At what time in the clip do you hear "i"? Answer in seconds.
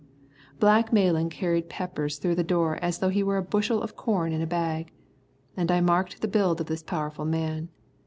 5.69-5.79